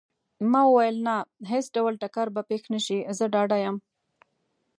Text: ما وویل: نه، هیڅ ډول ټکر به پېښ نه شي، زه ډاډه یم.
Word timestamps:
ما 0.51 0.61
وویل: 0.67 0.97
نه، 1.07 1.15
هیڅ 1.51 1.65
ډول 1.75 1.93
ټکر 2.03 2.27
به 2.35 2.41
پېښ 2.49 2.61
نه 2.73 2.79
شي، 2.85 2.99
زه 3.17 3.25
ډاډه 3.33 3.57
یم. 3.63 3.77